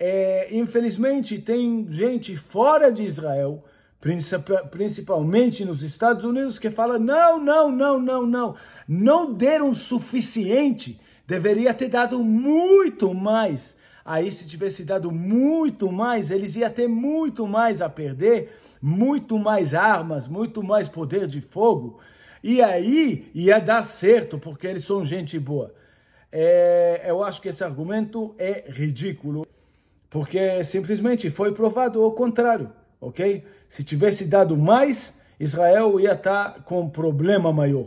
[0.05, 3.63] É, infelizmente, tem gente fora de Israel,
[4.69, 8.57] principalmente nos Estados Unidos, que fala: não, não, não, não, não,
[8.89, 13.77] não deram suficiente, deveria ter dado muito mais.
[14.05, 19.73] Aí, se tivesse dado muito mais, eles iam ter muito mais a perder, muito mais
[19.73, 22.01] armas, muito mais poder de fogo.
[22.43, 25.73] E aí ia dar certo, porque eles são gente boa.
[26.33, 29.47] É, eu acho que esse argumento é ridículo,
[30.13, 33.43] porque simplesmente foi provado o contrário, ok?
[33.67, 37.87] Se tivesse dado mais, Israel ia estar com um problema maior.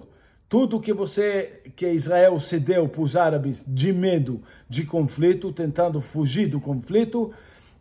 [0.49, 6.47] Tudo que você, que Israel cedeu para os árabes de medo de conflito, tentando fugir
[6.47, 7.31] do conflito,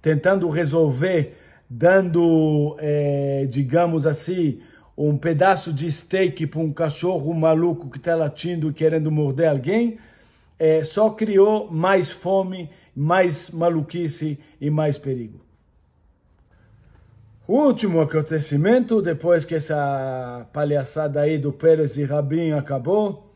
[0.03, 1.39] tentando resolver,
[1.69, 4.61] dando, é, digamos assim,
[4.97, 9.97] um pedaço de steak para um cachorro maluco que está latindo e querendo morder alguém,
[10.59, 15.41] é, só criou mais fome, mais maluquice e mais perigo.
[17.47, 23.35] O último acontecimento, depois que essa palhaçada aí do Pérez e Rabin acabou,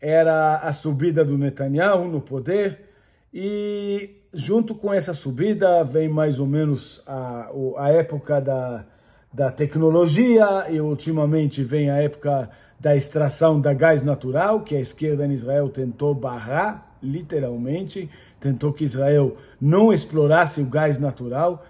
[0.00, 2.90] era a subida do Netanyahu no poder
[3.34, 8.86] e junto com essa subida vem mais ou menos a, a época da,
[9.32, 12.48] da tecnologia e ultimamente vem a época
[12.78, 18.08] da extração da gás natural, que a esquerda em Israel tentou barrar, literalmente,
[18.40, 21.64] tentou que Israel não explorasse o gás natural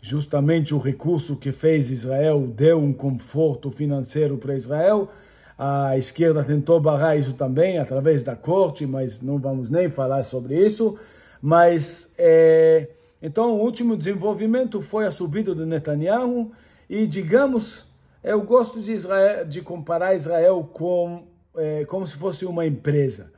[0.00, 5.10] justamente o recurso que fez Israel deu um conforto financeiro para Israel.
[5.58, 10.58] A esquerda tentou barrar isso também através da corte, mas não vamos nem falar sobre
[10.58, 10.96] isso.
[11.42, 12.88] Mas é,
[13.20, 16.50] então o último desenvolvimento foi a subida de Netanyahu
[16.88, 17.86] e digamos
[18.22, 21.24] eu gosto de Israel de comparar Israel com
[21.56, 23.32] é, como se fosse uma empresa.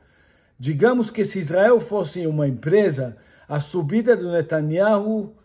[0.63, 3.17] Digamos que se Israel fosse uma empresa,
[3.49, 5.35] a subida do Netanyahu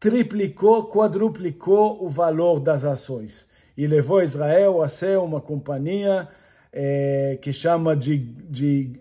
[0.00, 6.26] triplicou, quadruplicou o valor das ações e levou Israel a ser uma companhia
[6.72, 8.98] é, que chama de, de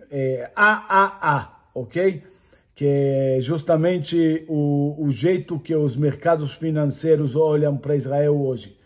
[0.55, 2.21] AAA, ok?
[2.75, 8.77] Que é justamente o, o jeito que os mercados financeiros olham para Israel hoje.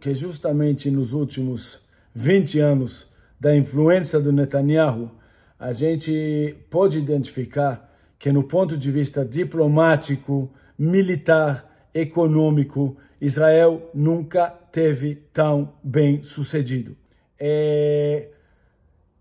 [0.00, 1.82] Que justamente nos últimos
[2.14, 5.10] 20 anos da influência do Netanyahu,
[5.58, 15.16] a gente pode identificar que no ponto de vista diplomático, militar, econômico, Israel nunca teve
[15.32, 16.96] tão bem sucedido.
[17.38, 18.28] É...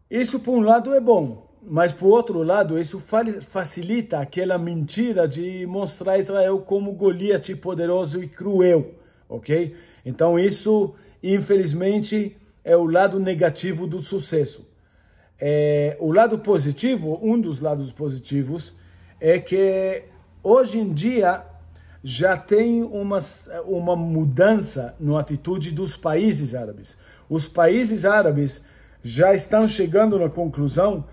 [0.10, 5.66] Isso, por um lado, é bom, mas, por outro lado, isso facilita aquela mentira de
[5.66, 8.96] mostrar Israel como Goliat poderoso e cruel,
[9.30, 9.76] ok?
[10.06, 14.73] Então, isso, infelizmente, é o lado negativo do sucesso.
[15.46, 18.74] É, o lado positivo, um dos lados positivos,
[19.20, 20.04] é que
[20.42, 21.44] hoje em dia
[22.02, 23.20] já tem uma,
[23.66, 26.98] uma mudança na atitude dos países árabes.
[27.30, 28.64] Os países árabes
[29.04, 31.04] já estão chegando na conclusão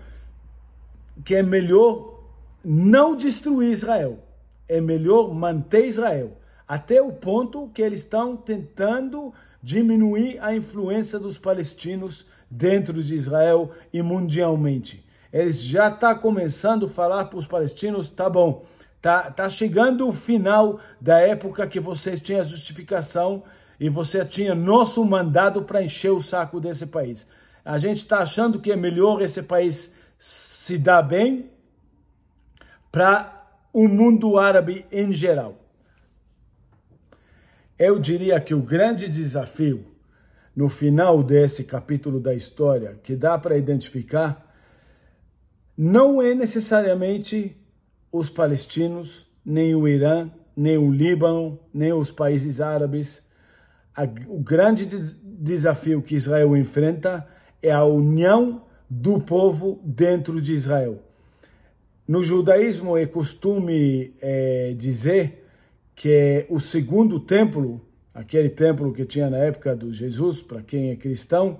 [1.25, 2.21] que é melhor
[2.63, 4.17] não destruir Israel,
[4.65, 11.37] é melhor manter Israel, até o ponto que eles estão tentando diminuir a influência dos
[11.37, 15.03] palestinos dentro de Israel e mundialmente.
[15.31, 18.65] Eles já estão tá começando a falar para os palestinos, tá bom,
[19.01, 23.41] tá, tá chegando o final da época que vocês tinham justificação
[23.79, 27.25] e você tinha nosso mandado para encher o saco desse país.
[27.63, 31.49] A gente está achando que é melhor esse país se dar bem
[32.91, 35.57] para o mundo árabe em geral.
[37.79, 39.90] Eu diria que o grande desafio
[40.55, 44.47] no final desse capítulo da história que dá para identificar
[45.77, 47.57] não é necessariamente
[48.11, 53.23] os palestinos, nem o Irã, nem o Líbano, nem os países árabes.
[54.27, 57.27] O grande desafio que Israel enfrenta
[57.61, 61.01] é a união do povo dentro de Israel.
[62.07, 65.47] No judaísmo é costume é, dizer
[65.95, 67.79] que o segundo templo,
[68.13, 71.59] aquele templo que tinha na época de Jesus, para quem é cristão,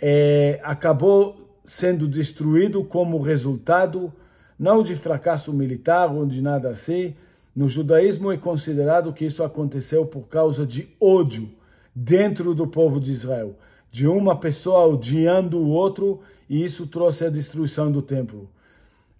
[0.00, 4.12] é, acabou sendo destruído como resultado
[4.58, 7.14] não de fracasso militar ou de nada assim.
[7.54, 11.50] No judaísmo é considerado que isso aconteceu por causa de ódio
[11.94, 13.56] dentro do povo de Israel,
[13.90, 18.48] de uma pessoa odiando o outro, e isso trouxe a destruição do templo.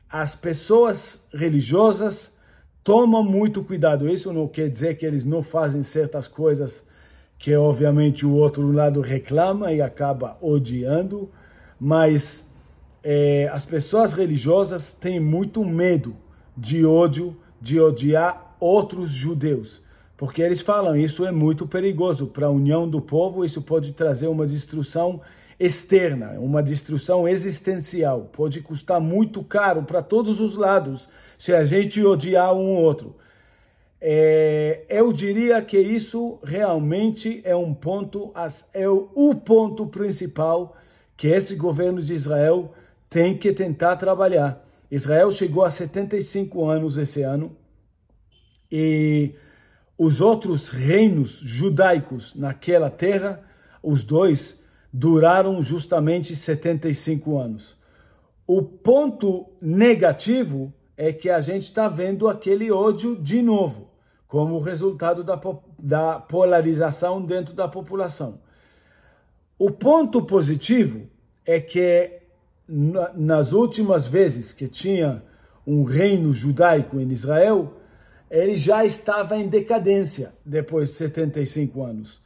[0.08, 2.32] As pessoas religiosas
[2.84, 4.08] tomam muito cuidado.
[4.08, 6.84] Isso não quer dizer que eles não fazem certas coisas
[7.38, 11.28] que obviamente o outro lado reclama e acaba odiando,
[11.78, 12.48] mas
[13.02, 16.14] é, as pessoas religiosas têm muito medo
[16.56, 19.82] de ódio, de odiar outros judeus,
[20.16, 24.28] porque eles falam isso é muito perigoso para a união do povo, isso pode trazer
[24.28, 25.20] uma destruição
[25.64, 31.08] externa, uma destruição existencial, pode custar muito caro para todos os lados
[31.38, 33.14] se a gente odiar um outro.
[34.00, 38.32] É, eu diria que isso realmente é um ponto,
[38.74, 40.76] é o ponto principal
[41.16, 42.72] que esse governo de Israel
[43.08, 44.66] tem que tentar trabalhar.
[44.90, 47.56] Israel chegou a 75 anos esse ano
[48.70, 49.32] e
[49.96, 53.40] os outros reinos judaicos naquela terra,
[53.80, 54.60] os dois,
[54.92, 57.76] duraram justamente 75 anos.
[58.46, 63.90] O ponto negativo é que a gente está vendo aquele ódio de novo,
[64.26, 65.40] como resultado da,
[65.78, 68.40] da polarização dentro da população.
[69.58, 71.06] O ponto positivo
[71.44, 72.20] é que
[72.68, 75.22] nas últimas vezes que tinha
[75.66, 77.74] um reino judaico em Israel,
[78.30, 82.21] ele já estava em decadência depois de 75 anos.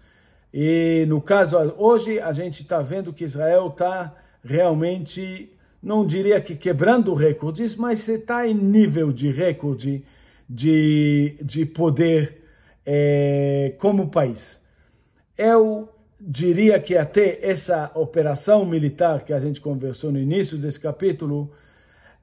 [0.52, 6.54] E no caso, hoje a gente está vendo que Israel está realmente, não diria que
[6.54, 10.04] quebrando recordes, mas está em nível de recorde
[10.48, 12.42] de, de poder
[12.84, 14.60] é, como país.
[15.36, 15.88] Eu
[16.20, 21.52] diria que até essa operação militar que a gente conversou no início desse capítulo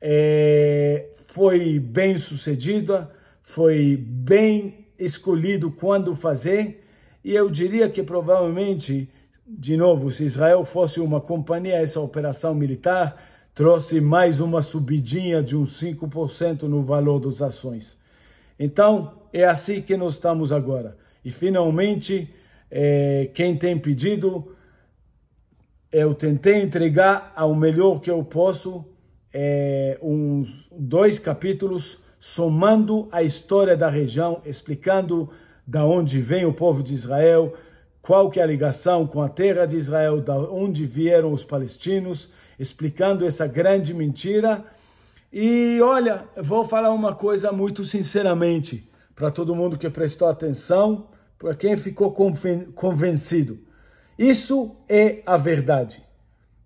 [0.01, 3.09] é, foi bem sucedida,
[3.41, 6.83] foi bem escolhido quando fazer,
[7.23, 9.09] e eu diria que provavelmente,
[9.47, 13.17] de novo, se Israel fosse uma companhia, essa operação militar
[13.55, 17.99] trouxe mais uma subidinha de uns 5% no valor das ações.
[18.57, 20.97] Então, é assim que nós estamos agora.
[21.23, 22.33] E finalmente,
[22.69, 24.55] é, quem tem pedido,
[25.91, 28.85] eu tentei entregar ao melhor que eu posso
[29.31, 35.29] é, uns dois capítulos somando a história da região, explicando
[35.65, 37.53] da onde vem o povo de Israel,
[38.01, 42.29] qual que é a ligação com a terra de Israel, da onde vieram os palestinos,
[42.59, 44.65] explicando essa grande mentira.
[45.31, 51.07] E olha, vou falar uma coisa muito sinceramente para todo mundo que prestou atenção,
[51.39, 52.11] para quem ficou
[52.75, 53.59] convencido.
[54.17, 56.03] Isso é a verdade.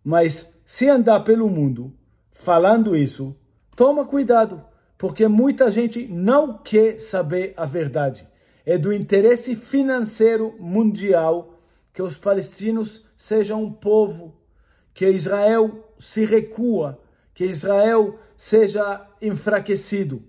[0.03, 1.93] Mas se andar pelo mundo
[2.31, 3.35] falando isso,
[3.75, 4.61] toma cuidado,
[4.97, 8.27] porque muita gente não quer saber a verdade.
[8.69, 11.57] É do interesse financeiro mundial
[11.93, 14.35] que os palestinos sejam um povo,
[14.93, 16.99] que Israel se recua,
[17.33, 20.21] que Israel seja enfraquecido.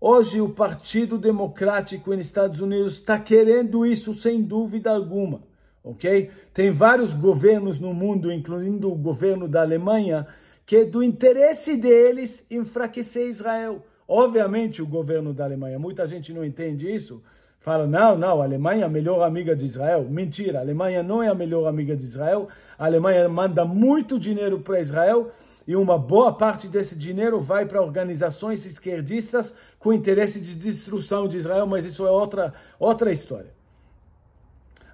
[0.00, 5.42] Hoje o Partido Democrático nos Estados Unidos está querendo isso sem dúvida alguma,
[5.82, 6.30] ok?
[6.54, 10.28] Tem vários governos no mundo, incluindo o governo da Alemanha,
[10.64, 13.84] que é do interesse deles enfraquecer Israel.
[14.06, 17.20] Obviamente o governo da Alemanha, muita gente não entende isso,
[17.60, 20.06] fala, não, não, a Alemanha é a melhor amiga de Israel.
[20.08, 22.48] Mentira, a Alemanha não é a melhor amiga de Israel.
[22.78, 25.30] A Alemanha manda muito dinheiro para Israel
[25.66, 31.36] e uma boa parte desse dinheiro vai para organizações esquerdistas com interesse de destruição de
[31.36, 33.52] Israel, mas isso é outra, outra história.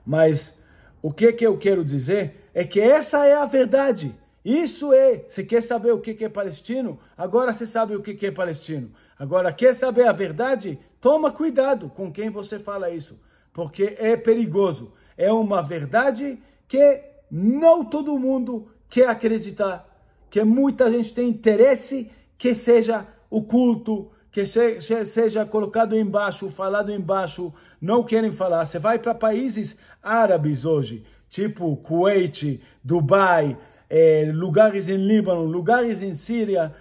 [0.05, 0.59] Mas
[1.01, 4.13] o que, que eu quero dizer é que essa é a verdade.
[4.45, 5.25] Isso é.
[5.29, 6.99] Você quer saber o que é palestino?
[7.17, 8.91] Agora você sabe o que é palestino.
[9.19, 10.79] Agora, quer saber a verdade?
[11.01, 13.19] Toma cuidado com quem você fala isso,
[13.53, 14.93] porque é perigoso.
[15.17, 16.39] É uma verdade
[16.69, 19.87] que não todo mundo quer acreditar
[20.31, 27.55] que muita gente tem interesse que seja o culto, que seja colocado embaixo, falado embaixo,
[27.81, 28.67] não querem falar.
[28.67, 33.57] Você vai para países árabes hoje, tipo Kuwait, Dubai,
[33.89, 36.75] eh, lugares em Líbano, lugares em Síria,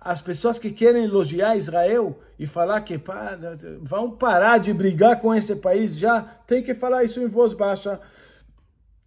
[0.00, 3.38] as pessoas que querem elogiar Israel e falar que pá,
[3.82, 8.00] vão parar de brigar com esse país já, tem que falar isso em voz baixa.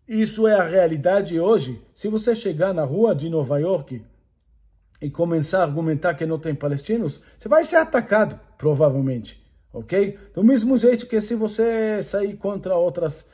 [0.07, 1.81] Isso é a realidade hoje.
[1.95, 4.03] Se você chegar na rua de Nova York
[5.01, 9.41] e começar a argumentar que não tem palestinos, você vai ser atacado, provavelmente.
[9.73, 10.19] Ok?
[10.35, 13.25] Do mesmo jeito que se você sair contra outras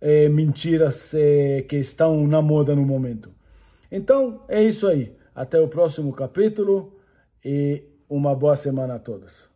[0.00, 3.30] eh, mentiras eh, que estão na moda no momento.
[3.90, 5.16] Então, é isso aí.
[5.34, 6.95] Até o próximo capítulo
[7.44, 9.48] e uma boa semana a todos.